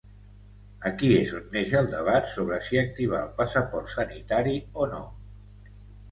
Aquí 0.89 1.09
és 1.17 1.33
on 1.39 1.43
neix 1.55 1.73
el 1.81 1.89
debat 1.91 2.31
sobre 2.31 2.57
si 2.67 2.79
activar 2.83 3.19
el 3.25 3.29
passaport 3.41 3.91
sanitari 3.97 4.55
o 4.85 4.89
no. 4.95 5.03